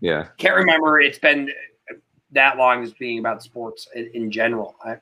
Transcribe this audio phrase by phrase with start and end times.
[0.00, 0.28] Yeah.
[0.36, 1.00] Can't remember.
[1.00, 1.50] It's been
[2.32, 4.76] that long as being about sports in, in general.
[4.84, 4.96] I,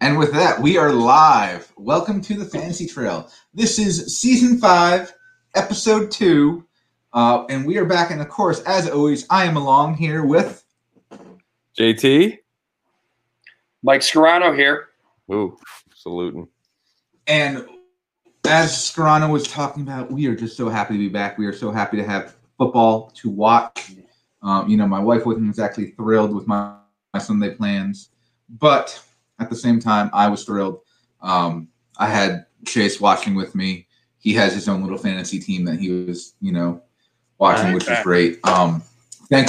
[0.00, 1.72] And with that, we are live.
[1.76, 3.28] Welcome to the Fantasy Trail.
[3.52, 5.12] This is season five,
[5.56, 6.64] episode two.
[7.12, 8.12] Uh, and we are back.
[8.12, 10.62] And of course, as always, I am along here with
[11.76, 12.38] JT.
[13.82, 14.90] Mike Scarano here.
[15.32, 15.58] Ooh,
[15.96, 16.46] saluting.
[17.26, 17.66] And
[18.48, 21.38] as Scarano was talking about, we are just so happy to be back.
[21.38, 23.92] We are so happy to have football to watch.
[24.42, 26.74] Um, you know, my wife wasn't exactly thrilled with my,
[27.12, 28.10] my Sunday plans,
[28.48, 29.00] but
[29.38, 30.80] at the same time, I was thrilled.
[31.20, 33.86] Um, I had Chase watching with me.
[34.18, 36.82] He has his own little fantasy team that he was, you know,
[37.38, 38.02] watching, which Okay.
[38.02, 38.38] great.
[38.44, 38.82] Um,
[39.28, 39.48] thank,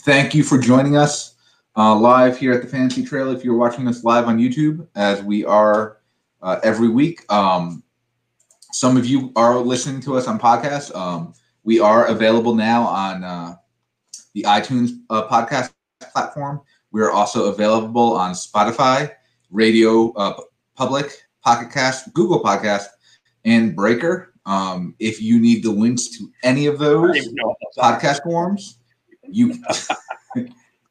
[0.00, 1.34] thank you for joining us
[1.76, 3.30] uh, live here at the Fantasy Trail.
[3.30, 5.98] If you're watching us live on YouTube, as we are
[6.44, 7.30] uh, every week.
[7.32, 7.82] Um,
[8.74, 10.94] some of you are listening to us on podcasts.
[10.96, 13.54] Um, we are available now on uh,
[14.34, 15.70] the iTunes uh, podcast
[16.12, 16.60] platform.
[16.90, 19.12] We are also available on Spotify,
[19.52, 20.40] Radio uh,
[20.74, 22.86] Public, Pocket Cast, Google Podcast,
[23.44, 24.32] and Breaker.
[24.44, 28.00] Um, if you need the links to any of those even know what those are.
[28.00, 28.78] podcast forms,
[29.22, 29.54] you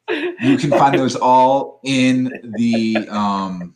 [0.09, 3.75] you can find those all in the um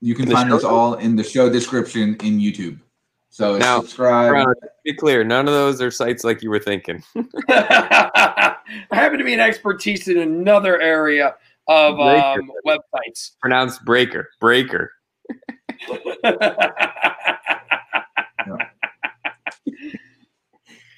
[0.00, 2.78] you can find show those all in the show description in YouTube.
[3.30, 4.32] So Now, subscribe.
[4.32, 4.54] Ron,
[4.84, 7.02] be clear, none of those are sites like you were thinking.
[7.48, 8.56] I
[8.90, 13.32] happen to be an expertise in another area of um, websites.
[13.40, 14.30] Pronounced breaker.
[14.40, 14.92] Breaker.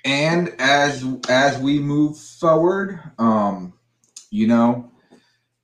[0.05, 3.75] And as as we move forward, um,
[4.31, 4.91] you know,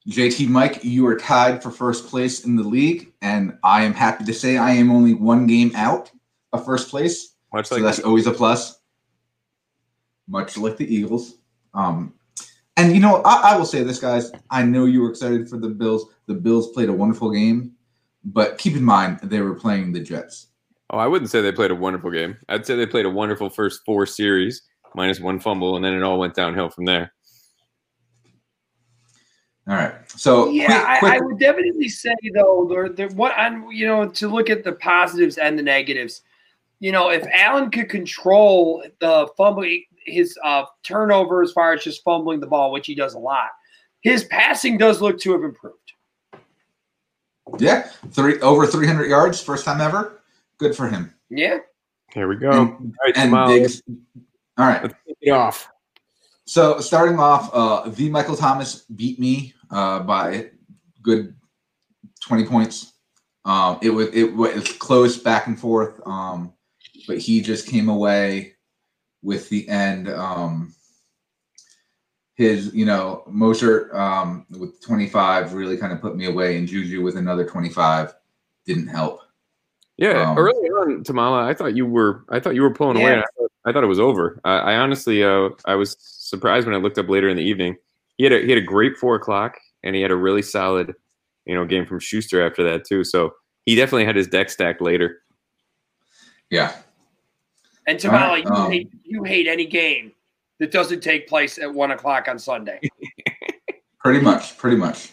[0.08, 4.24] JT Mike, you are tied for first place in the league, and I am happy
[4.24, 6.12] to say I am only one game out
[6.52, 7.34] of first place.
[7.52, 8.78] Much so like that's always a plus.
[10.28, 11.38] Much like the Eagles.
[11.74, 12.14] Um,
[12.76, 14.30] and you know, I, I will say this, guys.
[14.50, 16.06] I know you were excited for the Bills.
[16.26, 17.72] The Bills played a wonderful game,
[18.24, 20.48] but keep in mind they were playing the Jets.
[20.90, 22.36] Oh, I wouldn't say they played a wonderful game.
[22.48, 24.62] I'd say they played a wonderful first four series,
[24.94, 27.12] minus one fumble, and then it all went downhill from there.
[29.68, 29.94] All right.
[30.10, 34.08] So yeah, quick, I, I would definitely say though, there, there, what I'm, you know,
[34.08, 36.22] to look at the positives and the negatives.
[36.78, 39.64] You know, if Allen could control the fumble,
[40.04, 43.48] his uh, turnover as far as just fumbling the ball, which he does a lot,
[44.02, 45.92] his passing does look to have improved.
[47.58, 50.20] yeah, three over 300 yards, first time ever.
[50.58, 51.12] Good for him.
[51.28, 51.58] Yeah,
[52.12, 52.50] Here we go.
[52.50, 53.82] And- all right, and Jamal, Diggs.
[54.58, 54.82] All right.
[54.82, 55.68] let's kick it off.
[56.44, 60.50] So starting off, uh, the Michael Thomas beat me uh, by
[61.02, 61.34] good
[62.24, 62.92] twenty points.
[63.44, 66.52] Um, it was it was close back and forth, um,
[67.06, 68.54] but he just came away
[69.22, 70.08] with the end.
[70.08, 70.74] Um,
[72.34, 76.68] his you know Mostert um, with twenty five really kind of put me away, and
[76.68, 78.14] Juju with another twenty five
[78.66, 79.20] didn't help.
[79.96, 83.12] Yeah, Um, early on, Tamala, I thought you were, I thought you were pulling away.
[83.12, 83.12] Yeah.
[83.14, 84.38] and I thought, I thought it was over.
[84.44, 87.76] I, I honestly, uh, I was surprised when I looked up later in the evening.
[88.18, 90.94] He had a he had a great four o'clock, and he had a really solid,
[91.44, 93.04] you know, game from Schuster after that too.
[93.04, 93.34] So
[93.64, 95.22] he definitely had his deck stacked later.
[96.50, 96.74] Yeah,
[97.86, 100.12] and Tamala, right, you um, hate you hate any game
[100.58, 102.80] that doesn't take place at one o'clock on Sunday.
[103.98, 105.10] Pretty much, pretty much.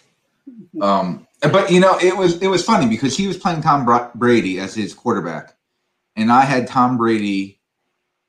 [0.80, 4.12] Um, but you know, it was it was funny because he was playing Tom Bra-
[4.14, 5.56] Brady as his quarterback,
[6.16, 7.60] and I had Tom Brady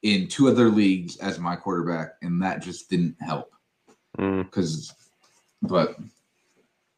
[0.03, 3.54] in two other leagues as my quarterback, and that just didn't help
[4.19, 4.45] Mm.
[4.45, 4.93] because.
[5.63, 5.97] But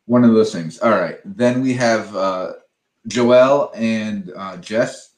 [0.06, 0.78] one of those things.
[0.78, 2.54] All right, then we have uh,
[3.06, 5.10] Joel and uh, Jess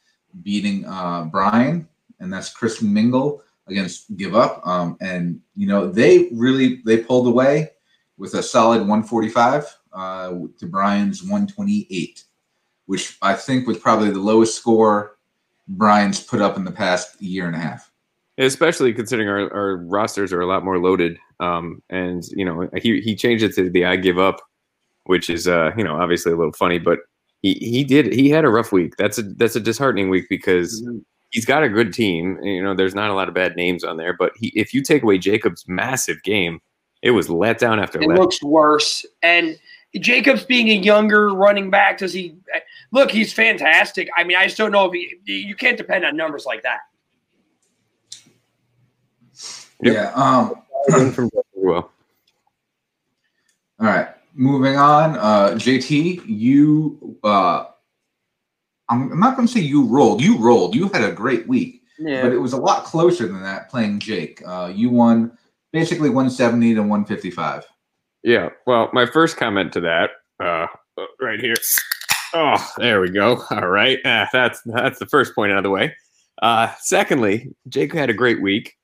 [0.43, 1.89] beating uh, Brian,
[2.21, 4.67] and that's Chris Mingle against Give Up.
[4.67, 7.71] Um, and you know they really they pulled away
[8.17, 12.25] with a solid 145 uh, to Brian's 128,
[12.87, 15.17] which I think was probably the lowest score
[15.69, 17.88] Brian's put up in the past year and a half.
[18.39, 21.19] Especially considering our, our rosters are a lot more loaded.
[21.41, 24.41] Um, and you know, he he changed it to the I give up,
[25.05, 27.01] which is uh, you know, obviously a little funny, but
[27.43, 28.97] he he did he had a rough week.
[28.97, 30.83] That's a that's a disheartening week because
[31.31, 32.39] he's got a good team.
[32.43, 34.83] You know, there's not a lot of bad names on there, but he, if you
[34.83, 36.61] take away Jacob's massive game,
[37.03, 38.19] it was let down after It let.
[38.19, 39.05] looks worse.
[39.23, 39.59] And
[40.01, 42.37] Jacobs being a younger running back, does he
[42.93, 43.11] look?
[43.11, 44.09] He's fantastic.
[44.17, 46.81] I mean, I just don't know if he, you can't depend on numbers like that.
[49.83, 49.95] Yep.
[49.95, 50.13] Yeah.
[50.15, 51.91] Um, from well.
[53.81, 55.17] All right, moving on.
[55.19, 57.65] Uh, JT, you uh,
[58.89, 60.21] I'm, I'm not going to say you rolled.
[60.23, 60.75] You rolled.
[60.75, 62.23] You had a great week, Yeah.
[62.23, 64.43] but it was a lot closer than that playing Jake.
[64.47, 65.37] Uh, you won
[65.73, 67.67] basically 170 to 155.
[68.25, 68.49] Yeah.
[68.67, 70.11] Well, my first comment to that,
[70.41, 70.67] uh,
[71.21, 71.55] right here.
[72.35, 73.43] Oh, there we go.
[73.51, 73.99] All right.
[74.05, 75.95] Ah, that's that's the first point out of the way.
[76.43, 78.77] Uh, secondly, Jake had a great week,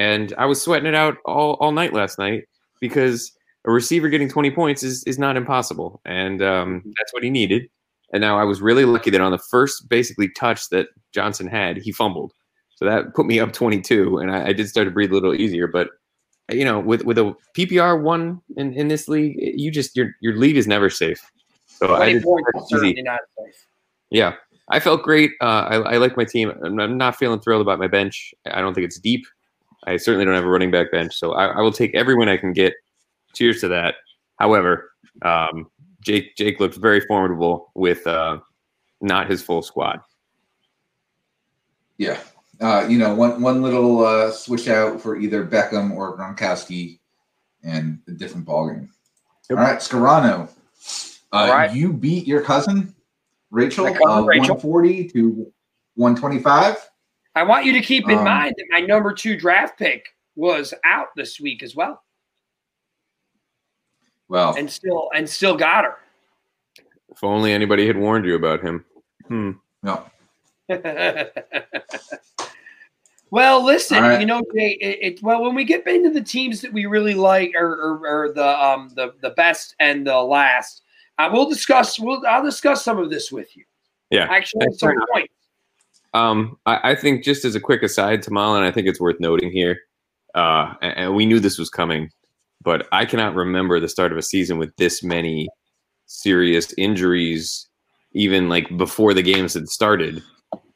[0.00, 2.44] and I was sweating it out all, all night last night
[2.80, 3.30] because
[3.66, 7.68] a receiver getting 20 points is, is not impossible, and um, that's what he needed.
[8.10, 11.76] And now I was really lucky that on the first basically touch that Johnson had,
[11.76, 12.32] he fumbled,
[12.76, 15.34] so that put me up 22, and I, I did start to breathe a little
[15.34, 15.66] easier.
[15.66, 15.88] But
[16.50, 20.34] you know, with with a PPR one in, in this league, you just your your
[20.34, 21.20] league is never safe.
[21.66, 22.90] So I 20 just points easy.
[22.92, 23.66] is not safe.
[24.10, 24.32] Yeah,
[24.70, 25.32] I felt great.
[25.42, 26.52] Uh, I, I like my team.
[26.64, 28.32] I'm, I'm not feeling thrilled about my bench.
[28.50, 29.26] I don't think it's deep.
[29.84, 32.36] I certainly don't have a running back bench, so I, I will take everyone I
[32.36, 32.74] can get.
[33.34, 33.94] Cheers to that.
[34.38, 34.92] However,
[35.22, 38.38] um, Jake Jake looked very formidable with uh,
[39.00, 40.00] not his full squad.
[41.98, 42.18] Yeah.
[42.60, 46.98] Uh, you know, one one little uh, switch out for either Beckham or Gronkowski,
[47.62, 48.88] and a different ballgame.
[49.48, 49.58] Yep.
[49.58, 50.48] All right, Scarano.
[51.32, 51.72] Uh, All right.
[51.74, 52.94] You beat your cousin,
[53.50, 54.56] Rachel, cousin uh, Rachel.
[54.56, 55.52] 140 to
[55.94, 56.89] 125.
[57.34, 60.74] I want you to keep in Um, mind that my number two draft pick was
[60.84, 62.02] out this week as well,
[64.28, 65.96] Well, and still and still got her.
[67.10, 68.84] If only anybody had warned you about him.
[69.28, 69.52] Hmm.
[69.82, 70.04] no.
[73.30, 74.20] well, listen, All right.
[74.20, 77.14] you know, Jay, it, it, well when we get into the teams that we really
[77.14, 80.82] like, or, or, or the um the the best and the last,
[81.18, 81.98] uh, we'll discuss.
[81.98, 83.64] We'll I'll discuss some of this with you.
[84.10, 84.26] Yeah.
[84.30, 85.30] Actually, at some fair point.
[86.12, 89.20] Um, I, I think just as a quick aside to Malin, I think it's worth
[89.20, 89.78] noting here,
[90.34, 92.10] uh, and, and we knew this was coming,
[92.62, 95.48] but I cannot remember the start of a season with this many
[96.06, 97.68] serious injuries,
[98.12, 100.22] even like before the games had started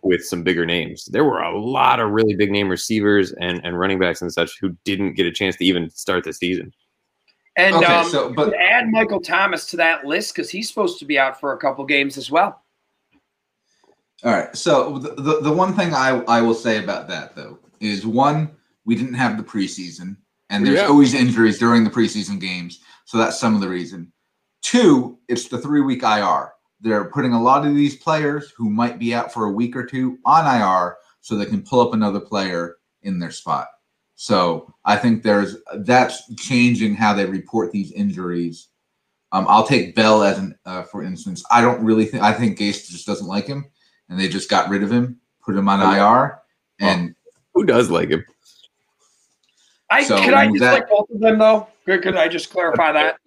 [0.02, 1.06] with some bigger names.
[1.06, 4.58] There were a lot of really big name receivers and, and running backs and such
[4.60, 6.72] who didn't get a chance to even start the season.
[7.56, 11.04] And Okay, um, so- but- add Michael Thomas to that list because he's supposed to
[11.04, 12.62] be out for a couple games as well.
[14.24, 14.54] All right.
[14.56, 18.50] So the, the, the one thing I, I will say about that though is one,
[18.86, 20.16] we didn't have the preseason,
[20.50, 20.86] and there's Yeah.
[20.86, 24.12] always injuries during the preseason games, so that's some of the reason.
[24.62, 26.52] Two, it's the three week IR.
[26.80, 29.84] They're putting a lot of these players who might be out for a week or
[29.84, 33.68] two on IR so they can pull up another player in their spot.
[34.16, 38.68] So I think there's that's changing how they report these injuries.
[39.32, 41.42] Um, I'll take Bell as an uh, for instance.
[41.50, 43.64] I don't really think I think Gase just doesn't like him,
[44.08, 45.90] and they just got rid of him, put him on Oh.
[45.92, 46.38] IR,
[46.80, 47.14] and
[47.54, 48.24] Who does like him?
[49.90, 51.68] I So could I just that- like both of them though?
[51.86, 53.18] Could, could I just clarify that?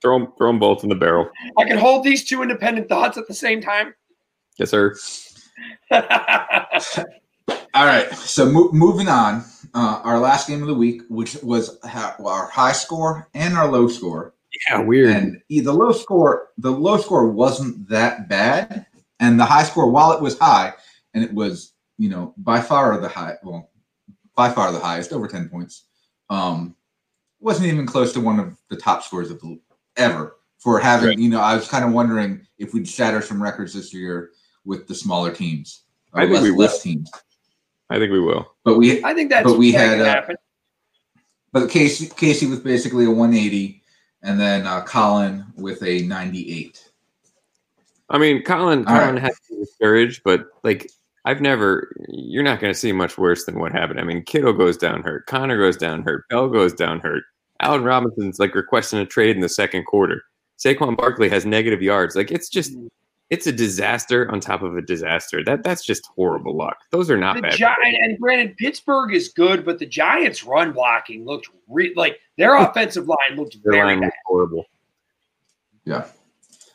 [0.00, 1.30] Throw them, throw them both in the barrel.
[1.58, 3.94] I can hold these two independent thoughts at the same time.
[4.58, 4.94] Yes, sir.
[5.90, 8.12] all right.
[8.14, 9.44] So mo- moving on,
[9.74, 13.66] uh, our last game of the week, which was ha- our high score and our
[13.70, 14.34] low score,
[14.68, 15.10] Yeah, weird.
[15.16, 18.86] and the low score, the low score wasn't that bad,
[19.22, 20.74] and the high score, while it was high,
[21.14, 23.70] and it was you know by far the high, well,
[24.34, 25.84] by far the highest, over ten points,
[26.28, 26.74] um,
[27.40, 29.58] wasn't even close to one of the top scores of the
[29.96, 31.08] ever for having.
[31.10, 31.18] Right.
[31.18, 34.30] You know, I was kind of wondering if we'd shatter some records this year
[34.64, 36.58] with the smaller teams, I think less, we will.
[36.58, 37.10] less teams,
[37.90, 38.52] I think we will.
[38.64, 40.26] but we I think that's But we had, uh.
[41.52, 43.82] But Casey Casey was basically a 180,
[44.22, 46.91] and then uh, Colin with a 98.
[48.12, 49.22] I mean, Colin, All Colin right.
[49.22, 50.90] has to be discouraged, but like
[51.24, 51.92] I've never.
[52.08, 53.98] You're not going to see much worse than what happened.
[54.00, 57.24] I mean, Kittle goes down hurt, Connor goes down hurt, Bell goes down hurt.
[57.60, 60.22] Allen Robinson's like requesting a trade in the second quarter.
[60.58, 62.14] Saquon Barkley has negative yards.
[62.16, 62.88] Like it's just, mm.
[63.30, 65.42] it's a disaster on top of a disaster.
[65.44, 66.76] That that's just horrible luck.
[66.90, 67.54] Those are not The bad.
[67.54, 72.56] Giant and granted, Pittsburgh is good, but the Giants' run blocking looked re- like their
[72.62, 74.12] offensive line looked Their very line bad.
[74.26, 74.64] horrible.
[75.84, 76.06] Yeah.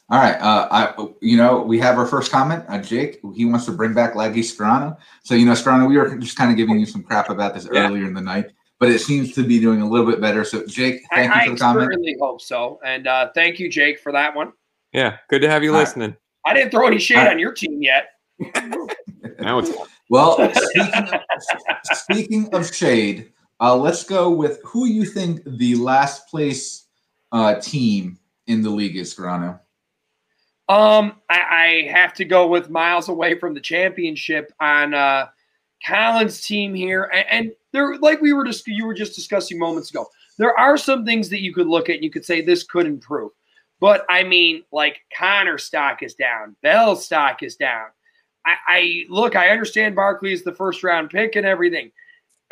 [0.09, 0.35] All right.
[0.35, 2.63] Uh, I you know we have our first comment.
[2.69, 4.95] Uh, Jake he wants to bring back Laggy Scarano.
[5.23, 7.67] So you know Scarano, we were just kind of giving you some crap about this
[7.71, 7.87] Yeah.
[7.87, 10.45] earlier in the night, but it seems to be doing a little bit better.
[10.45, 11.81] So Jake, thank I, you I for the comment.
[11.83, 14.53] I certainly hope so, and uh, thank you, Jake, for that one.
[14.93, 15.81] Yeah, good to have you All right.
[15.81, 16.15] listening.
[16.45, 17.33] I didn't throw any shade All right.
[17.33, 18.09] on your team yet.
[19.39, 19.71] Now it's
[20.09, 21.21] Well, speaking of,
[21.97, 26.85] speaking of shade, uh, let's go with who you think the last place
[27.31, 29.59] uh, team in the league is, Scarano.
[30.69, 35.27] Um, I, I have to go with miles away from the championship on uh,
[35.85, 39.89] Collins' team here, and, and there, like we were just you were just discussing moments
[39.91, 40.07] ago,
[40.37, 42.85] there are some things that you could look at and you could say this could
[42.85, 43.31] improve,
[43.79, 47.87] but I mean, like Connor stock is down, Bell stock is down.
[48.45, 51.91] I, I look, I understand Barkley is the first round pick and everything.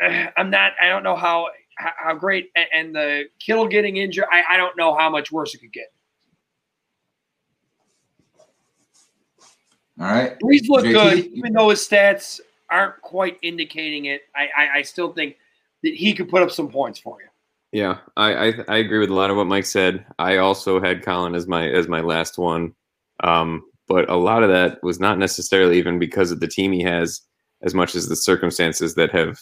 [0.36, 0.72] I'm not.
[0.80, 4.24] I don't know how how great and the Kittle getting injured.
[4.32, 5.92] I, I don't know how much worse it could get.
[10.00, 10.38] All right.
[10.40, 14.22] Brees looked good, even though his stats aren't quite indicating it.
[14.34, 15.36] I, I, I still think
[15.82, 17.28] that he could put up some points for you.
[17.72, 20.04] Yeah, I, I, I agree with a lot of what Mike said.
[20.18, 22.74] I also had Colin as my as my last one,
[23.22, 26.82] um, but a lot of that was not necessarily even because of the team he
[26.82, 27.20] has,
[27.62, 29.38] as much as the circumstances that have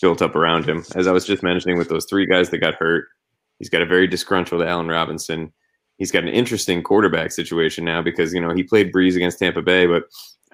[0.00, 0.84] built up around him.
[0.94, 3.06] As I was just mentioning, with those three guys that got hurt,
[3.58, 5.52] he's got a very disgruntled Allen Robinson
[5.98, 9.62] he's got an interesting quarterback situation now because you know he played Brees against Tampa
[9.62, 10.04] Bay, but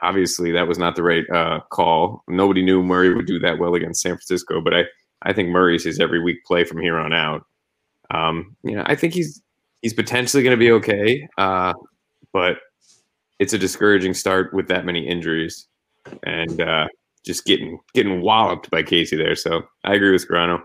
[0.03, 2.23] obviously that was not the right uh, call.
[2.29, 4.85] Nobody knew Murray would do that well against San Francisco, but I
[5.23, 7.45] I think Murray's his every week play from here on out.
[8.11, 9.43] Um, you know, I think he's
[9.83, 11.75] he's potentially going to be okay, uh,
[12.33, 12.59] but
[13.39, 15.67] it's a discouraging start with that many injuries
[16.25, 16.89] and uh,
[17.25, 19.37] just getting getting walloped by Casey there.
[19.37, 20.63] So I agree with Scarano.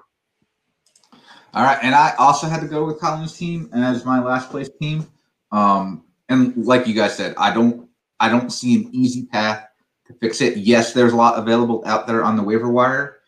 [1.55, 4.69] All right, and I also had to go with Colin's team as my last place
[4.81, 5.07] team.
[5.53, 7.87] Um, and like you guys said, I don't
[8.19, 9.65] I don't see an easy path
[10.07, 10.57] to fix it.
[10.57, 13.19] Yes, there's a lot available out there on the waiver wire,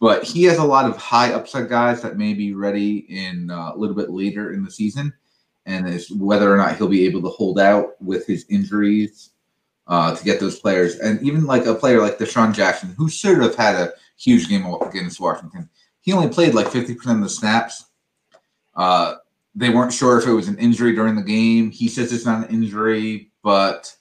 [0.00, 3.72] but he has a lot of high upside guys that may be ready in uh,
[3.74, 5.12] a little bit later in the season,
[5.66, 9.32] and is whether or not he'll be able to hold out with his injuries
[9.86, 10.96] uh, to get those players.
[10.96, 14.64] And even like a player like DeSean Jackson, who should have had a huge game
[14.64, 15.68] against Washington
[16.00, 17.86] he only played like 50% of the snaps.
[18.74, 19.16] Uh,
[19.54, 21.70] they weren't sure if it was an injury during the game.
[21.70, 23.94] He says it's not an injury, but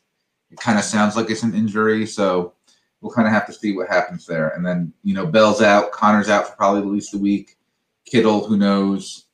[0.51, 2.05] it kind of sounds like it's an injury.
[2.05, 2.53] So
[3.01, 4.49] we'll kind of have to see what happens there.
[4.49, 7.57] And then, you know, Bell's out, Connor's out for probably at least a week.
[8.05, 9.25] Kittle, who knows?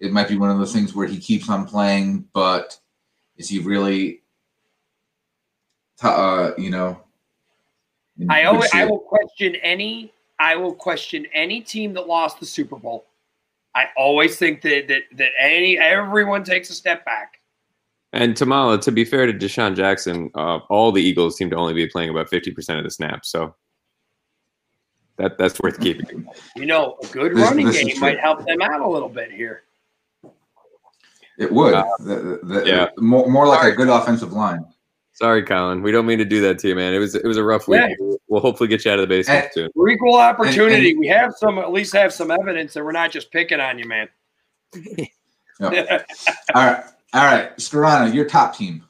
[0.00, 2.78] It might be one of those things where he keeps on playing, but
[3.36, 4.22] is he really,
[6.02, 7.00] uh, you know?
[8.28, 12.76] I always, I will question any I will question any team that lost the Super
[12.76, 13.06] Bowl.
[13.74, 17.40] I always think that that that any everyone takes a step back.
[18.12, 21.74] And Tamala, to be fair to DeSean Jackson, uh, all the Eagles seem to only
[21.74, 23.54] be playing about fifty percent of the snaps, so
[25.16, 26.26] that that's worth keeping.
[26.56, 29.30] You know, a good this, running this game might help them out a little bit
[29.30, 29.64] here.
[31.36, 34.66] It would, uh, the, the, yeah, more, more like a good offensive line.
[35.18, 35.82] Sorry, Colin.
[35.82, 36.94] We don't mean to do that to you, man.
[36.94, 37.80] It was it was a rough week.
[37.80, 38.16] Yeah.
[38.28, 39.70] We'll hopefully get you out of the basement and, soon.
[39.74, 40.76] We're equal opportunity.
[40.76, 43.58] And, and, we have some at least have some evidence that we're not just picking
[43.58, 44.08] on you, man.
[45.60, 46.84] All right.
[47.14, 47.56] All right.
[47.56, 48.84] Scarano, your top team.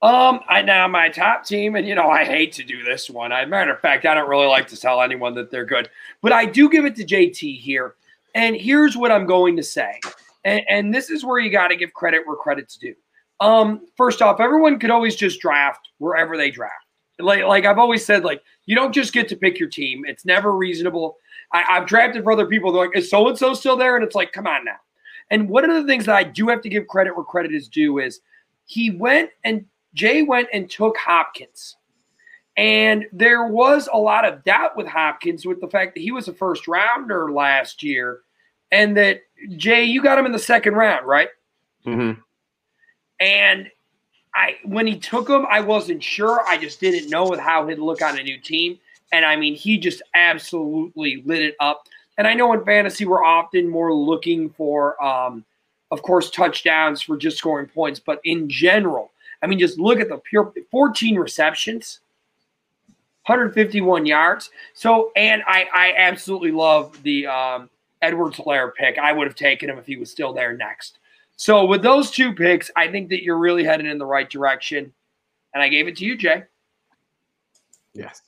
[0.00, 3.30] Um, I now my top team, and you know, I hate to do this one.
[3.30, 5.90] I matter of fact, I don't really like to tell anyone that they're good,
[6.22, 7.96] but I do give it to JT here.
[8.34, 10.00] And here's what I'm going to say.
[10.44, 12.94] And, and this is where you got to give credit where credit's due.
[13.40, 16.74] Um, first off, everyone could always just draft wherever they draft.
[17.18, 20.04] Like, like I've always said, like you don't just get to pick your team.
[20.06, 21.16] It's never reasonable.
[21.52, 22.72] I, have drafted for other people.
[22.72, 23.96] They're like, is so and so still there?
[23.96, 24.76] And it's like, come on now.
[25.30, 27.68] And one of the things that I do have to give credit where credit is
[27.68, 28.20] due is
[28.66, 29.64] he went and
[29.94, 31.76] Jay went and took Hopkins.
[32.56, 36.28] And there was a lot of doubt with Hopkins with the fact that he was
[36.28, 38.20] a first rounder last year,
[38.72, 39.20] and that
[39.56, 41.28] Jay, you got him in the second round, right?
[41.84, 42.20] Mm-hmm.
[43.20, 43.70] And
[44.34, 46.42] I when he took him, I wasn't sure.
[46.46, 48.78] I just didn't know how he'd look on a new team.
[49.12, 51.86] And I mean, he just absolutely lit it up.
[52.18, 55.44] And I know in fantasy we're often more looking for, um,
[55.90, 58.00] of course, touchdowns for just scoring points.
[58.00, 62.00] But in general, I mean, just look at the pure 14 receptions,
[63.26, 64.50] 151 yards.
[64.74, 67.70] So, and I, I absolutely love the um,
[68.02, 68.98] Edwards-Helaire pick.
[68.98, 70.98] I would have taken him if he was still there next.
[71.36, 74.92] So with those two picks, I think that you're really heading in the right direction.
[75.54, 76.44] And I gave it to you, Jay.
[77.94, 78.22] Yes.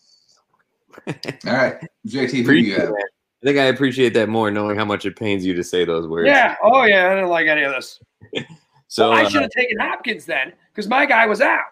[1.06, 1.76] All right.
[2.06, 2.90] JT, who you have?
[2.90, 6.06] I think I appreciate that more knowing how much it pains you to say those
[6.06, 6.26] words.
[6.26, 6.56] Yeah.
[6.62, 7.10] Oh yeah.
[7.10, 8.00] I didn't like any of this.
[8.88, 11.64] so well, I should have uh, taken Hopkins then, because my guy was out.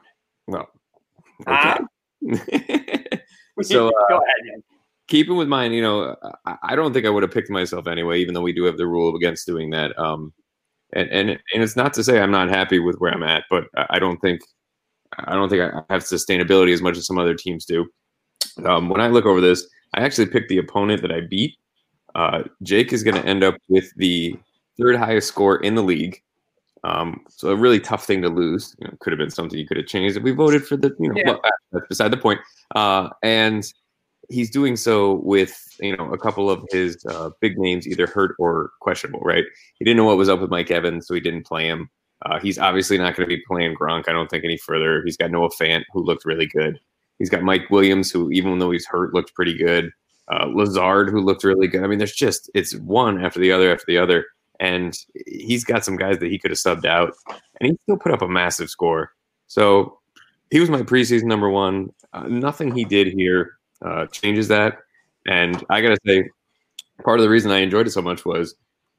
[0.47, 0.69] Well.
[1.47, 1.79] Okay.
[3.63, 4.63] so uh, go ahead, man.
[5.09, 6.17] Keeping with mine, you know,
[6.47, 8.77] I, I don't think I would have picked myself anyway, even though we do have
[8.77, 9.97] the rule against doing that.
[9.99, 10.33] Um,
[10.97, 13.65] and and and it's not to say I'm not happy with where I'm at, but
[13.91, 14.41] I don't think
[15.19, 17.87] I don't think I have sustainability as much as some other teams do.
[18.65, 21.57] Um, when I look over this, I actually picked the opponent that I beat.
[22.15, 24.37] Uh, Jake is going to end up with the
[24.81, 26.21] third highest score in the league.
[26.85, 28.75] Um, so a really tough thing to lose.
[28.79, 30.95] You know, could have been something you could have changed if we voted for the.
[30.99, 31.41] You know,
[31.73, 31.81] yeah.
[31.89, 32.41] beside the point.
[32.75, 33.71] Uh, and
[34.29, 38.35] he's doing so with you know a couple of his uh, big names either hurt
[38.39, 39.21] or questionable.
[39.21, 39.45] Right?
[39.79, 41.91] He didn't know what was up with Mike Evans, so he didn't play him.
[42.23, 44.09] Uh, he's obviously not going to be playing Gronk.
[44.09, 45.03] I don't think any further.
[45.05, 46.81] He's got Noah Fant, who looked really good.
[47.19, 49.91] He's got Mike Williams, who even though he's hurt, looked pretty good.
[50.29, 51.85] Uh, Lazard, who looked really good.
[51.85, 54.27] I mean, there's just it's one after the other after the other,
[54.61, 57.15] and he's got some guys that he could have subbed out,
[57.61, 59.13] and he still put up a massive score.
[59.47, 59.99] So
[60.51, 61.91] he was my preseason number one.
[62.13, 64.79] Uh, nothing he did here uh, changes that,
[65.27, 66.31] and I gotta say,
[67.05, 68.55] part of the reason I enjoyed it so much was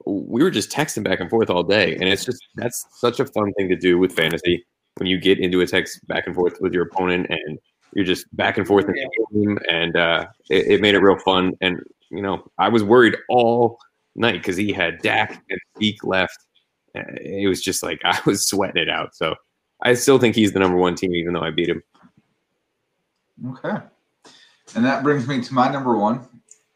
[0.05, 3.25] we were just texting back and forth all day, and it's just that's such a
[3.25, 4.65] fun thing to do with fantasy
[4.97, 7.59] when you get into a text back and forth with your opponent and
[7.93, 11.17] you're just back and forth in the game, and uh, it, it, made it real
[11.19, 11.53] fun.
[11.61, 13.79] And you know, I was worried all
[14.15, 16.37] night because he had Dak and Zeke left.
[16.93, 19.15] It was just like I was sweating it out.
[19.15, 19.35] So
[19.81, 21.83] I still think he's the number one team, even though I beat him.
[23.49, 23.77] Okay,
[24.75, 26.27] and that brings me to my number one,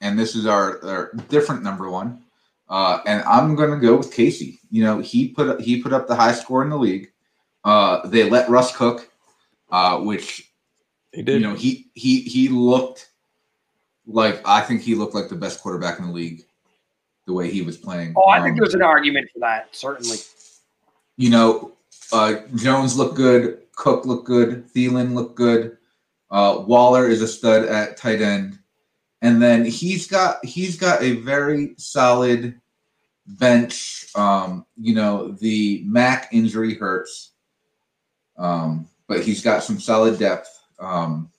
[0.01, 2.23] and this is our, our different number one.
[2.69, 4.59] Uh, and I'm going to go with Casey.
[4.69, 7.11] You know, he put he put up the high score in the league.
[7.65, 9.11] Uh, they let Russ cook,
[9.71, 10.51] uh, which
[11.11, 11.41] he did.
[11.41, 13.09] You know, he he he looked
[14.07, 16.45] like I think he looked like the best quarterback in the league,
[17.27, 18.13] the way he was playing.
[18.15, 20.17] Oh, I um, think there's an argument for that, certainly.
[21.17, 21.73] You know,
[22.13, 25.77] uh, Jones looked good, Cook looked good, Thielen looked good.
[26.31, 28.57] Uh, Waller is a stud at tight end,
[29.21, 32.59] and then he's got he's got a very solid
[33.27, 34.07] bench.
[34.15, 37.33] Um, you know, the Mack injury hurts,
[38.37, 40.57] um, but he's got some solid depth.
[40.79, 41.29] Um,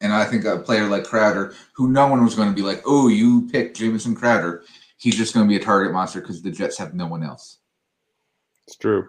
[0.00, 2.82] and I think a player like Crowder, who no one was going to be like,
[2.86, 4.64] oh, you picked Jamison Crowder,
[4.96, 7.58] he's just going to be a target monster because the Jets have no one else.
[8.66, 9.08] It's true.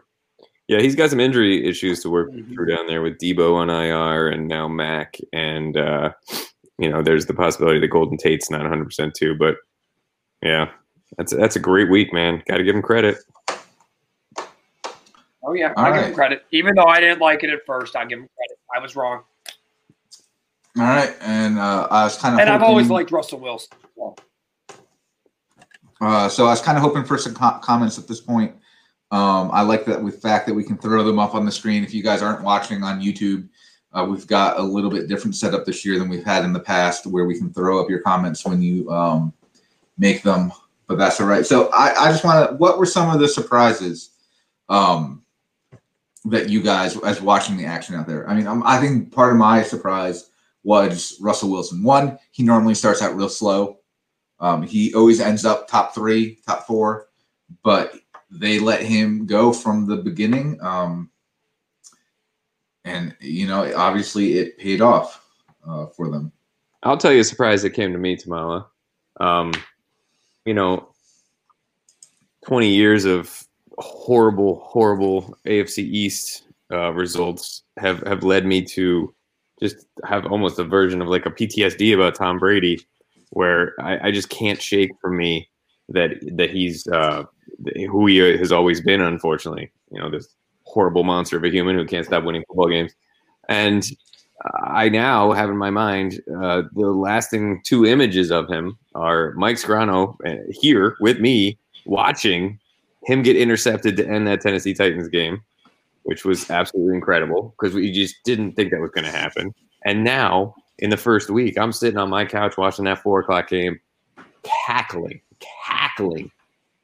[0.67, 2.53] Yeah, he's got some injury issues to work mm-hmm.
[2.53, 5.17] through down there with Deebo on IR and now Mack.
[5.33, 6.13] And, uh,
[6.77, 9.35] you know, there's the possibility that Golden Tate's not 100% too.
[9.35, 9.57] But
[10.41, 10.69] yeah,
[11.17, 12.41] that's, that's a great week, man.
[12.47, 13.17] Got to give him credit.
[15.43, 16.45] Oh yeah, I give him credit.
[16.51, 18.59] Even though I didn't like it at first, I give him credit.
[18.73, 19.23] I was wrong.
[20.77, 23.77] All right, and uh, I was kind of and hoping, I've always liked Russell Wilson.
[23.95, 24.17] Well.
[26.01, 28.55] Uh, so I was kind of hoping for some co- comments at this point.
[29.11, 31.83] Um, I like that with fact that we can throw them up on the screen.
[31.83, 33.47] If you guys aren't watching on YouTube,
[33.93, 36.59] uh, we've got a little bit different setup this year than we've had in the
[36.59, 39.31] past, where we can throw up your comments when you um,
[39.97, 40.51] make them.
[40.87, 41.45] But that's all right.
[41.45, 42.55] So I, I just want to.
[42.55, 44.09] What were some of the surprises?
[44.69, 45.23] Um,
[46.25, 48.27] that you guys as watching the action out there?
[48.29, 50.29] I mean, I'm, I think part of my surprise
[50.63, 51.83] was Russell Wilson.
[51.83, 53.79] One, he normally starts out real slow.
[54.39, 57.07] Um, he always ends up top three, top four,
[57.63, 57.93] but
[58.33, 60.59] they let him go from the beginning.
[60.61, 61.09] Um,
[62.85, 65.25] and, you know, obviously it paid off
[65.67, 66.31] uh, for them.
[66.83, 68.67] I'll tell you a surprise that came to me, Tamala.
[69.19, 69.53] Um,
[70.45, 70.89] you know,
[72.45, 73.45] 20 years of
[73.77, 79.13] horrible, horrible AFC East uh, results have have led me to
[79.61, 82.79] just have almost a version of like a PTSD about Tom Brady,
[83.29, 85.49] where I, I just can't shake from me
[85.89, 87.23] that that he's uh,
[87.89, 89.01] who he has always been.
[89.01, 90.27] Unfortunately, you know this
[90.65, 92.93] horrible monster of a human who can't stop winning football games,
[93.49, 93.89] and
[94.63, 99.55] I now have in my mind uh, the lasting two images of him are Mike
[99.55, 102.59] Scarano uh, here with me watching
[103.05, 105.41] him get intercepted to end that Tennessee Titans game,
[106.03, 109.53] which was absolutely incredible because we just didn't think that was going to happen.
[109.85, 113.49] And now in the first week, I'm sitting on my couch watching that four o'clock
[113.49, 113.79] game,
[114.65, 115.21] cackling,
[115.65, 116.31] cackling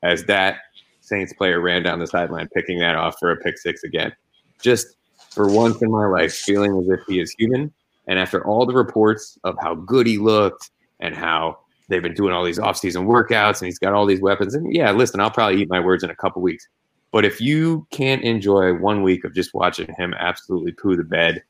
[0.04, 0.58] as that
[1.02, 4.14] Saints player ran down the sideline, picking that off for a pick six again.
[4.62, 4.96] Just
[5.32, 7.74] for once in my life, feeling as if he is human.
[8.08, 12.34] And after all the reports of how good he looked and how they've been doing
[12.34, 14.54] all these off-season workouts and he's got all these weapons.
[14.54, 16.68] And yeah, listen, I'll probably eat my words in a couple weeks.
[17.12, 21.44] But if you can't enjoy one week of just watching him absolutely poo the bed,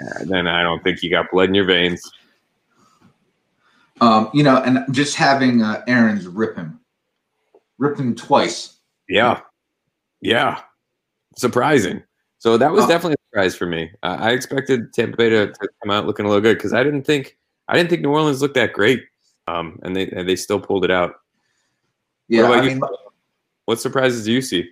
[0.00, 2.02] uh, then I don't think you got blood in your veins.
[4.00, 6.78] Um, you know, and just having uh, Aaron's rip him,
[7.78, 8.78] rip him twice.
[9.08, 9.40] Yeah,
[10.20, 10.60] yeah,
[11.36, 12.02] surprising.
[12.38, 12.88] So that was oh.
[12.88, 13.90] definitely a surprise for me.
[14.02, 16.84] Uh, I expected Tampa Bay to, to come out looking a little good because I
[16.84, 17.36] didn't think
[17.68, 19.02] I didn't think New Orleans looked that great
[19.48, 21.14] um, and they and they still pulled it out.
[22.28, 22.80] Yeah, what I mean,
[23.64, 24.70] what surprises do you see?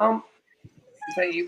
[0.00, 0.22] Um,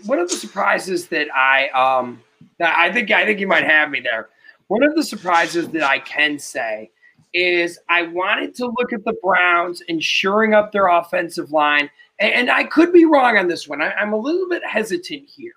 [0.05, 2.21] one of the surprises that I um
[2.59, 4.29] that I think I think you might have me there.
[4.67, 6.91] One of the surprises that I can say
[7.33, 11.89] is I wanted to look at the Browns and shoring up their offensive line
[12.21, 13.81] and I could be wrong on this one.
[13.81, 15.53] I, am a little bit hesitant here.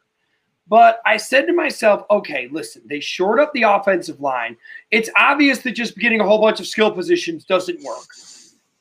[0.67, 4.57] But I said to myself, okay, listen, they short up the offensive line.
[4.91, 8.07] It's obvious that just getting a whole bunch of skill positions doesn't work.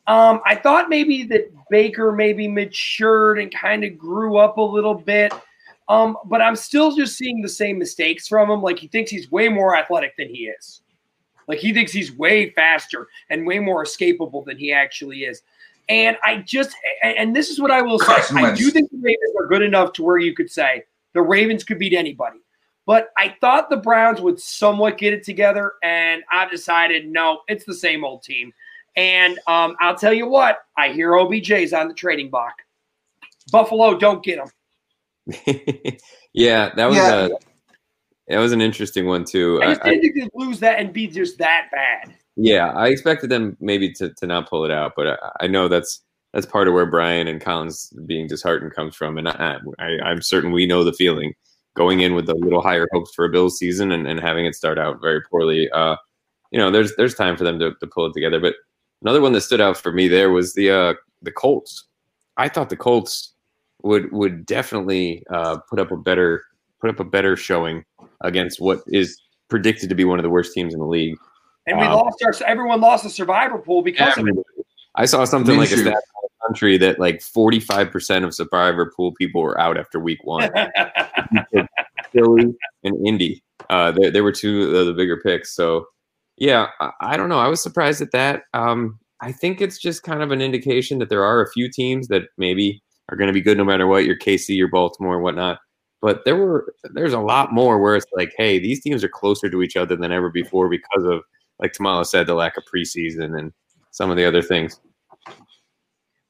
[0.07, 4.95] Um, I thought maybe that Baker maybe matured and kind of grew up a little
[4.95, 5.33] bit.
[5.89, 8.61] Um, but I'm still just seeing the same mistakes from him.
[8.61, 10.81] Like he thinks he's way more athletic than he is.
[11.47, 15.41] Like he thinks he's way faster and way more escapable than he actually is.
[15.89, 19.33] And I just, and this is what I will say I do think the Ravens
[19.37, 22.39] are good enough to where you could say the Ravens could beat anybody.
[22.85, 27.63] But I thought the Browns would somewhat get it together, and I decided no, it's
[27.63, 28.53] the same old team.
[28.95, 32.53] And um, I'll tell you what, I hear OBJ's on the trading block.
[33.51, 34.49] Buffalo, don't get him.
[36.33, 37.25] yeah, that was yeah.
[37.25, 37.29] a
[38.27, 39.61] that was an interesting one too.
[39.61, 42.15] I just didn't I, think they'd lose that and be just that bad.
[42.35, 45.67] Yeah, I expected them maybe to, to not pull it out, but I, I know
[45.67, 46.01] that's
[46.33, 50.21] that's part of where Brian and Collins being disheartened comes from, and I, I, am
[50.21, 51.33] certain we know the feeling
[51.75, 54.55] going in with a little higher hopes for a Bills season and, and having it
[54.55, 55.69] start out very poorly.
[55.71, 55.95] Uh,
[56.51, 58.39] you know, there's there's time for them to, to pull it together.
[58.39, 58.55] But
[59.03, 61.85] another one that stood out for me there was the uh, the Colts.
[62.37, 63.33] I thought the Colts
[63.83, 66.43] would would definitely uh, put up a better
[66.81, 67.85] put up a better showing
[68.21, 71.17] against what is predicted to be one of the worst teams in the league.
[71.67, 74.65] And we um, lost our everyone lost a survivor pool because yeah, of it.
[74.95, 75.97] I saw something like a stat
[76.45, 80.49] country that like 45% of survivor pool people were out after week one.
[82.11, 83.43] Philly and Indy.
[83.69, 85.55] Uh, they, they were two of the bigger picks.
[85.55, 85.87] So,
[86.37, 86.67] yeah,
[86.99, 87.39] I, don't know.
[87.39, 88.43] I was surprised at that.
[88.53, 92.07] Um, I think it's just kind of an indication that there are a few teams
[92.07, 94.05] that maybe are going to be good no matter what.
[94.05, 95.59] Your KC, your Baltimore, whatnot.
[96.01, 99.49] But there were there's a lot more where it's like, hey, these teams are closer
[99.49, 101.21] to each other than ever before because of,
[101.59, 103.53] like Tamala said, the lack of preseason and
[103.91, 104.81] some of the other things.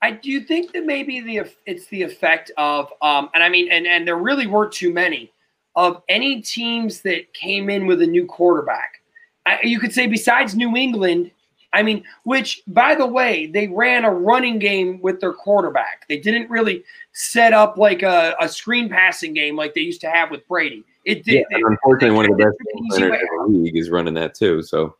[0.04, 3.88] I do think that maybe the it's the effect of, um, and I mean, and
[3.88, 5.32] and there really weren't too many
[5.76, 9.02] of any teams that came in with a new quarterback.
[9.46, 11.32] I, you could say besides New England,
[11.74, 16.06] I mean, which by the way, they ran a running game with their quarterback.
[16.08, 20.10] They didn't really set up like a, a screen passing game like they used to
[20.10, 20.84] have with Brady.
[21.04, 21.46] It did.
[21.50, 22.58] Yeah, unfortunately, one of the best
[22.98, 24.62] players in the league is running that too.
[24.62, 24.96] So.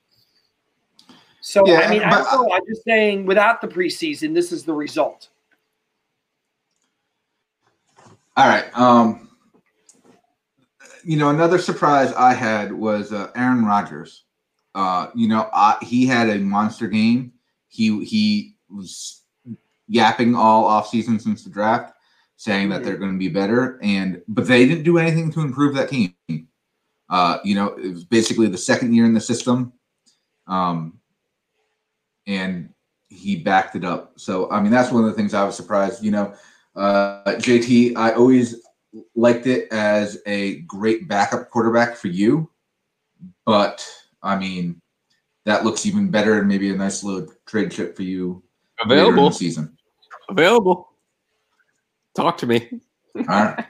[1.46, 4.72] So yeah, I mean, but, I am just saying, without the preseason, this is the
[4.72, 5.28] result.
[8.38, 8.66] All right.
[8.80, 9.30] Um,
[11.04, 14.23] you know, another surprise I had was uh, Aaron Rodgers.
[14.76, 15.50] Uh, you know,
[15.82, 17.34] he had a monster game.
[17.68, 19.22] He he was
[19.88, 21.94] yapping all offseason since the draft,
[22.38, 25.76] saying that they're going to be better, and but they didn't do anything to improve
[25.76, 26.16] that team.
[27.10, 29.74] Uh, you know, it was basically the second year in the system,
[30.48, 31.00] um,
[32.26, 32.74] and
[33.10, 34.14] he backed it up.
[34.20, 36.04] So I mean, that's one of the things I was surprised.
[36.04, 36.34] You know,
[36.76, 38.64] uh, JT, I always
[39.16, 42.50] liked it as a great backup quarterback for you,
[43.46, 43.88] but
[44.24, 44.82] I mean,
[45.46, 48.42] that looks even better and maybe a nice little trade chip for you.
[48.84, 49.78] Available season.
[50.30, 50.90] Available.
[52.16, 52.70] Talk to me.
[53.18, 53.66] All right.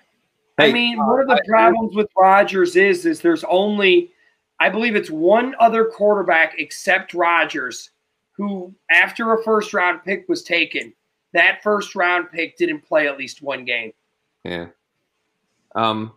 [0.58, 4.12] Hey, I mean, one of the problems with Rodgers is is there's only,
[4.60, 7.90] I believe it's one other quarterback except Rodgers,
[8.34, 10.94] who after a first round pick was taken,
[11.34, 13.94] that first round pick didn't play at least one game.
[14.44, 14.68] Yeah.
[15.74, 16.14] Um,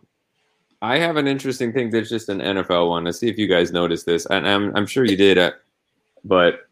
[0.81, 3.05] I have an interesting thing that's just an NFL one.
[3.05, 5.37] Let's see if you guys noticed this, and I'm I'm sure you did.
[5.37, 5.51] Uh,
[6.23, 6.67] but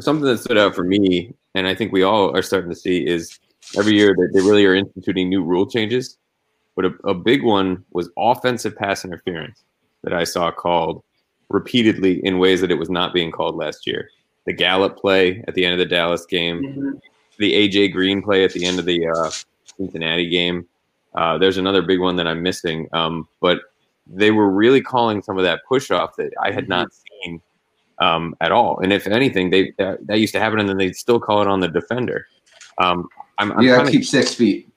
[0.00, 3.06] something that stood out for me, and I think we all are starting to see,
[3.06, 3.38] is
[3.76, 6.16] every year that they really are instituting new rule changes.
[6.74, 9.64] But a, a big one was offensive pass interference
[10.02, 11.02] that I saw called
[11.48, 14.10] repeatedly in ways that it was not being called last year.
[14.46, 16.90] The Gallup play at the end of the Dallas game, mm-hmm.
[17.38, 19.30] the AJ Green play at the end of the uh,
[19.76, 20.66] Cincinnati game
[21.14, 23.60] uh, there's another big one that I'm missing, um, but
[24.06, 27.42] they were really calling some of that push off that I had not seen
[27.98, 28.78] um, at all.
[28.78, 31.48] And if anything, they that, that, used to happen, and then they'd still call it
[31.48, 32.26] on the defender.
[32.78, 34.66] Um, I'm, I'm yeah, kinda, keep six feet.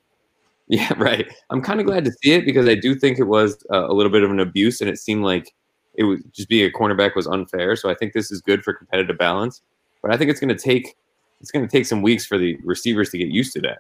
[0.68, 1.28] Yeah, right.
[1.50, 3.94] I'm kind of glad to see it because I do think it was uh, a
[3.94, 5.54] little bit of an abuse, and it seemed like
[5.96, 7.76] it was just being a cornerback was unfair.
[7.76, 9.62] So I think this is good for competitive balance,
[10.02, 10.96] but I think it's going to take
[11.42, 13.80] it's going to take some weeks for the receivers to get used to that.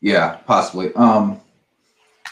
[0.00, 0.92] Yeah, possibly.
[0.94, 1.40] Um,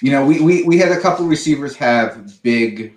[0.03, 2.95] you know, we, we we had a couple receivers have big,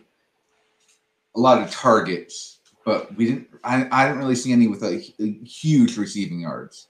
[1.35, 3.47] a lot of targets, but we didn't.
[3.63, 6.87] I, I didn't really see any with a, a huge receiving yards.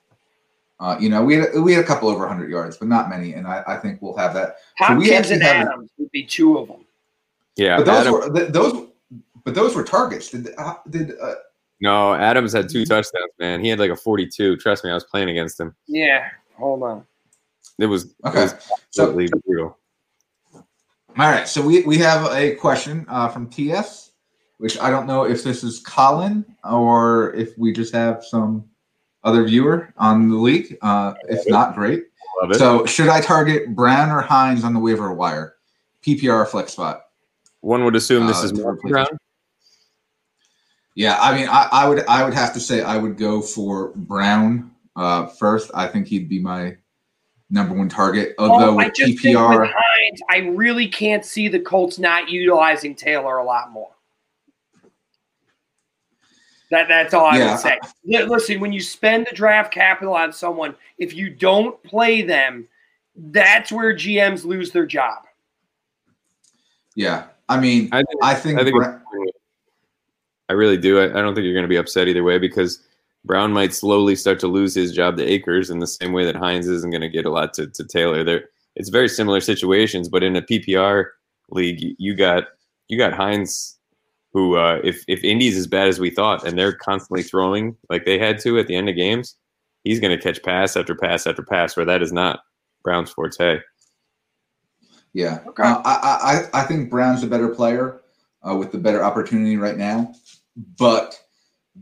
[0.79, 3.33] Uh, you know, we had we had a couple over 100 yards, but not many,
[3.33, 4.57] and I, I think we'll have that.
[4.77, 6.85] Hopkins so and Adams would be two of them.
[7.57, 8.87] Yeah, but those Adam, were th- those,
[9.43, 10.29] but those were targets.
[10.29, 11.35] Did uh, did uh,
[11.81, 12.13] no?
[12.15, 13.61] Adams had two touchdowns, man.
[13.61, 14.55] He had like a 42.
[14.57, 15.75] Trust me, I was playing against him.
[15.85, 17.05] Yeah, hold on.
[17.77, 18.43] It was, okay.
[18.43, 19.77] It was so, brutal.
[20.53, 24.11] All right, so we, we have a question uh, from TS,
[24.57, 28.69] which I don't know if this is Colin or if we just have some
[29.23, 30.77] other viewer on the league.
[30.81, 32.05] Uh, if not, great.
[32.41, 32.55] Love it.
[32.57, 35.55] So, should I target Brown or Hines on the waiver wire?
[36.05, 37.01] PPR flex spot.
[37.61, 39.07] One would assume this Uh, is to more Brown.
[40.95, 43.93] Yeah, I mean, I, I would I would have to say I would go for
[43.95, 45.71] Brown uh, first.
[45.73, 46.77] I think he'd be my
[47.49, 48.35] number one target.
[48.37, 51.97] Although Oh, I with just think PPR, with Hines, I really can't see the Colts
[51.99, 53.91] not utilizing Taylor a lot more.
[56.71, 57.51] That that's all I Yeah.
[57.51, 57.79] would say.
[58.05, 62.67] Listen, when you spend the draft capital on someone, if you don't play them,
[63.15, 65.25] that's where GMs lose their job.
[66.95, 68.99] yeah, I mean, I think I think, I think Bra-
[70.49, 70.99] I really do.
[70.99, 72.81] I, I don't think you're going to be upset either way because
[73.25, 76.35] Brown might slowly start to lose his job to Akers in the same way that
[76.35, 78.23] Hines isn't going to get a lot to, to Taylor.
[78.23, 81.05] There, it's very similar situations, but in a PPR
[81.49, 82.45] league, you- you got
[82.87, 83.77] you got Hines,
[84.33, 88.05] who uh, if if Indy's as bad as we thought, and they're constantly throwing like
[88.05, 89.35] they had to at the end of games,
[89.83, 92.39] he's going to catch pass after pass after pass, where that is not
[92.83, 93.59] Brown's forte.
[95.13, 95.63] Yeah, Okay.
[95.63, 97.99] uh, I, I I think Brown's a better player
[98.47, 100.13] uh, with the better opportunity right now,
[100.77, 101.19] but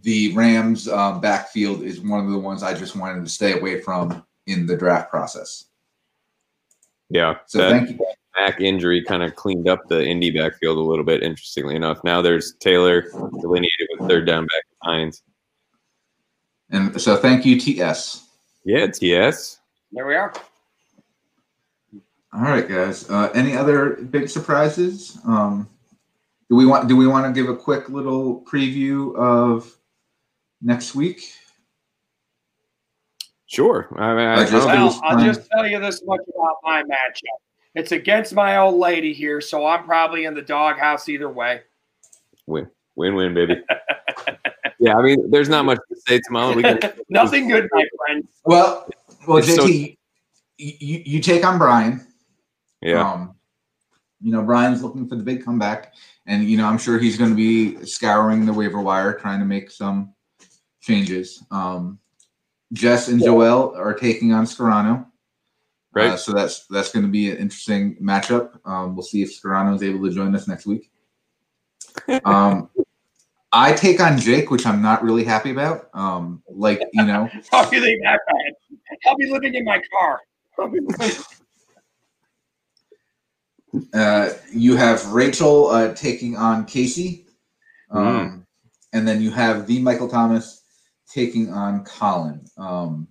[0.03, 3.81] the Rams um, backfield is one of the ones I just wanted to stay away
[3.81, 5.65] from in the draft process.
[7.09, 8.05] Yeah, So that- thank you.
[8.35, 11.23] back injury kind of cleaned up the Indy backfield a little bit.
[11.23, 13.01] Interestingly enough, now there's Taylor
[13.41, 15.21] delineated with third down back behind.
[16.69, 18.27] And so thank you, TS.
[18.65, 19.59] Yeah, TS.
[19.91, 20.33] There we are.
[22.33, 23.09] All right, guys.
[23.09, 25.17] Uh, any other big surprises?
[25.25, 25.69] Um,
[26.49, 29.76] do we want do we want to give a quick little preview of
[30.61, 31.21] next week?
[33.45, 33.87] Sure.
[33.97, 36.19] I mean, I, I I just- don't think- Well, I'll just tell you this much
[36.35, 37.39] about my matchup.
[37.75, 41.61] It's against my old lady here, so I'm probably in the doghouse either way.
[42.47, 43.61] win, win, win, baby.
[44.79, 46.55] yeah, I mean, there's not much to say tomorrow.
[46.55, 48.27] We can, Nothing good, my friend.
[48.45, 48.89] Well,
[49.27, 49.97] well, It's so- JT,
[50.57, 52.05] you, you take on Brian.
[52.81, 53.35] yeah, Um,
[54.21, 55.93] you know, Brian's looking for the big comeback,
[56.25, 59.45] and you know, I'm sure he's going to be scouring the waiver wire, trying to
[59.45, 60.13] make some
[60.87, 61.43] changes.
[61.51, 61.99] Um,
[62.73, 65.05] Jess and Joel are taking on Scarano.
[65.93, 66.11] Great.
[66.11, 68.59] Uh, so that's that's going to be an interesting matchup.
[68.65, 70.89] Um, we'll see if Scarano is able to join us next week.
[72.25, 72.69] Um,
[73.53, 75.89] I take on Jake, which I'm not really happy about.
[75.93, 78.53] Um, like you know, How do you think that bad?
[79.05, 80.19] I'll be living in my car.
[80.59, 81.15] I'll be living-
[83.93, 87.27] Uh, you have Rachel uh, taking on Casey,
[87.91, 88.45] um,
[88.93, 90.56] and then you have the Michael Thomas
[91.11, 92.45] taking on Colin.
[92.57, 93.07] Um,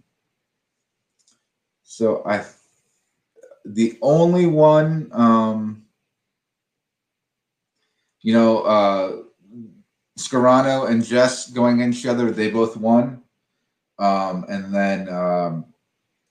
[1.83, 2.45] so I,
[3.65, 5.85] the only one, um,
[8.21, 9.17] you know, uh,
[10.19, 13.23] Scarano and Jess going against each other, they both won,
[13.99, 15.67] um, and then um,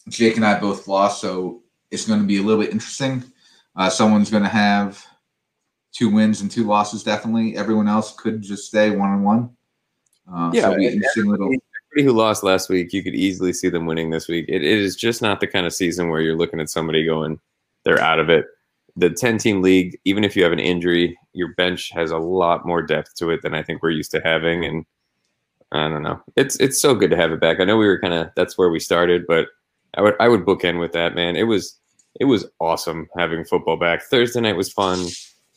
[0.10, 1.22] Jake and I both lost.
[1.22, 3.24] So it's going to be a little bit interesting.
[3.76, 5.04] Uh, someone's going to have
[5.92, 7.04] two wins and two losses.
[7.04, 9.56] Definitely, everyone else could just stay one on one.
[10.32, 11.54] Uh, Yeah, so it'll be an interesting little.
[11.96, 14.46] Who lost last week, you could easily see them winning this week.
[14.50, 17.40] It, it is just not the kind of season where you're looking at somebody going,
[17.86, 18.48] they're out of it.
[18.98, 22.66] The 10 team league, even if you have an injury, your bench has a lot
[22.66, 24.66] more depth to it than I think we're used to having.
[24.66, 24.86] And
[25.72, 26.22] I don't know.
[26.36, 27.60] It's it's so good to have it back.
[27.60, 29.48] I know we were kind of that's where we started, but
[29.96, 31.36] I would I would bookend with that, man.
[31.36, 31.80] It was
[32.20, 34.04] it was awesome having football back.
[34.04, 35.06] Thursday night was fun.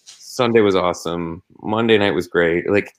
[0.04, 1.42] Sunday was awesome.
[1.62, 2.68] Monday night was great.
[2.70, 2.92] Like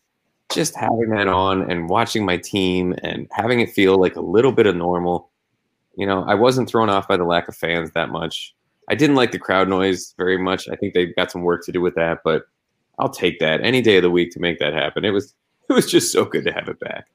[0.51, 4.51] just having that on and watching my team and having it feel like a little
[4.51, 5.29] bit of normal.
[5.95, 8.55] You know, I wasn't thrown off by the lack of fans that much.
[8.87, 10.67] I didn't like the crowd noise very much.
[10.67, 12.47] I think they've got some work to do with that, but
[12.97, 15.05] I'll take that any day of the week to make that happen.
[15.05, 15.35] It was
[15.69, 17.07] it was just so good to have it back.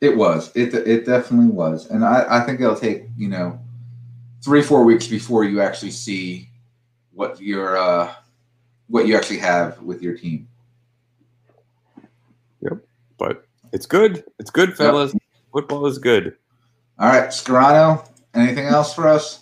[0.00, 0.54] It was.
[0.56, 3.58] It it definitely was, and I I think it'll take you know
[4.42, 6.50] three four weeks before you actually see
[7.12, 8.12] what your uh
[8.88, 10.48] what you actually have with your team.
[13.18, 14.24] But it's good.
[14.38, 15.14] It's good, fellas.
[15.52, 16.36] Football is good.
[16.98, 18.06] All right, Scarano.
[18.34, 19.40] Anything else for us?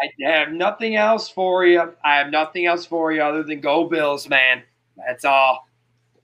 [0.00, 1.92] I have nothing else for you.
[2.04, 4.62] I have nothing else for you other than go Bills, man.
[4.96, 5.68] That's all.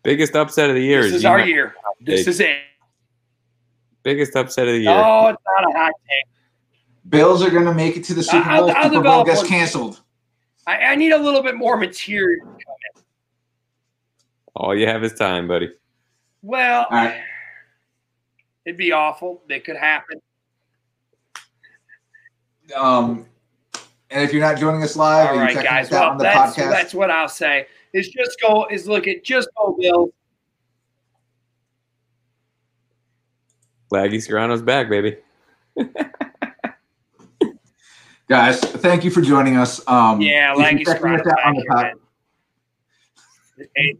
[0.04, 1.02] Biggest upset of the year.
[1.02, 1.74] This is you our know- year.
[2.00, 2.56] This Take- is it.
[4.02, 4.90] Biggest upset of the year.
[4.90, 6.30] Oh, it's not a hot take.
[7.08, 8.70] Bills are going to make it to the uh, Super Bowl.
[8.70, 10.02] I'll Super Bowl gets canceled.
[10.66, 12.46] I, I need a little bit more material.
[14.56, 15.70] All you have is time, buddy.
[16.42, 17.22] Well, All right.
[18.64, 19.42] it'd be awful.
[19.48, 20.20] It could happen.
[22.76, 23.26] Um,
[24.10, 25.88] and if you're not joining us live, All and right, you're guys.
[25.88, 27.66] us out Well, on the that's podcast, that's what I'll say.
[27.92, 30.08] Is just go is look at just go Bill.
[33.92, 35.16] Laggy Scarano's back, baby.
[38.28, 39.86] guys, thank you for joining us.
[39.86, 41.92] Um, Yeah, Laggy checking us Scrotto out on the pod-
[43.76, 43.96] Hey,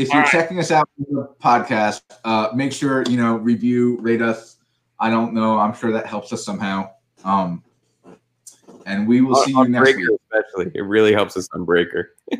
[0.00, 0.30] if you're right.
[0.30, 4.56] checking us out on the podcast, uh, make sure you know review, rate us.
[4.98, 5.58] I don't know.
[5.58, 6.90] I'm sure that helps us somehow.
[7.22, 7.62] Um,
[8.86, 10.20] and we will see you next Breaker, week.
[10.32, 10.72] especially.
[10.74, 12.14] It really helps us on Breaker.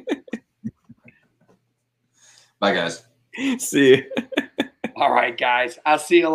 [2.59, 3.05] Bye, guys.
[3.59, 4.11] See you.
[4.97, 5.79] All right, guys.
[5.87, 6.35] I'll see you.